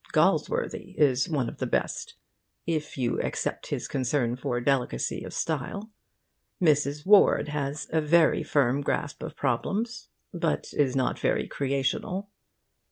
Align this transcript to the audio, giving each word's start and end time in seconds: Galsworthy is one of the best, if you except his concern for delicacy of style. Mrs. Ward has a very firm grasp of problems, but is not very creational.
Galsworthy 0.13 0.95
is 0.97 1.29
one 1.29 1.47
of 1.47 1.59
the 1.59 1.67
best, 1.67 2.15
if 2.65 2.97
you 2.97 3.17
except 3.19 3.67
his 3.67 3.87
concern 3.87 4.35
for 4.35 4.59
delicacy 4.59 5.23
of 5.23 5.31
style. 5.31 5.91
Mrs. 6.59 7.05
Ward 7.05 7.49
has 7.49 7.87
a 7.93 8.01
very 8.01 8.41
firm 8.41 8.81
grasp 8.81 9.21
of 9.21 9.35
problems, 9.35 10.09
but 10.33 10.73
is 10.73 10.95
not 10.95 11.19
very 11.19 11.45
creational. 11.47 12.31